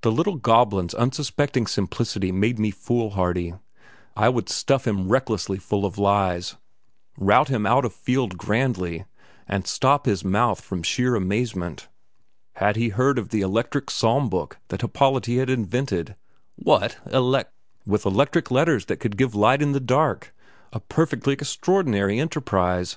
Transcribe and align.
The 0.00 0.10
little 0.10 0.36
goblin's 0.36 0.94
unsuspecting 0.94 1.66
simplicity 1.66 2.32
made 2.32 2.58
me 2.58 2.70
foolhardy; 2.70 3.52
I 4.16 4.30
would 4.30 4.48
stuff 4.48 4.86
him 4.86 5.10
recklessly 5.10 5.58
full 5.58 5.84
of 5.84 5.98
lies; 5.98 6.56
rout 7.18 7.48
him 7.48 7.66
out 7.66 7.84
o' 7.84 7.90
field 7.90 8.38
grandly, 8.38 9.04
and 9.46 9.66
stop 9.66 10.06
his 10.06 10.24
mouth 10.24 10.62
from 10.62 10.82
sheer 10.82 11.14
amazement. 11.14 11.88
Had 12.54 12.76
he 12.76 12.88
heard 12.88 13.18
of 13.18 13.28
the 13.28 13.42
electric 13.42 13.90
psalm 13.90 14.30
book 14.30 14.56
that 14.68 14.80
Happolati 14.80 15.36
had 15.38 15.50
invented? 15.50 16.16
"What? 16.56 16.96
Elec" 17.08 17.48
"With 17.86 18.06
electric 18.06 18.50
letters 18.50 18.86
that 18.86 18.96
could 18.96 19.18
give 19.18 19.34
light 19.34 19.60
in 19.60 19.72
the 19.72 19.78
dark! 19.78 20.34
a 20.72 20.80
perfectly 20.80 21.34
extraordinary 21.34 22.18
enterprise. 22.18 22.96